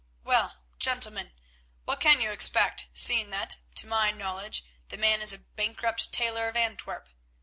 Well, 0.23 0.63
gentlemen, 0.79 1.33
what 1.85 1.99
can 1.99 2.19
you 2.21 2.31
expect, 2.31 2.87
seeing 2.91 3.29
that, 3.29 3.57
to 3.75 3.85
my 3.85 4.09
knowledge, 4.09 4.65
the 4.87 4.97
man 4.97 5.21
is 5.21 5.31
a 5.31 5.37
bankrupt 5.37 6.11
tailor 6.11 6.47
of 6.49 6.55
Antwerp? 6.57 7.07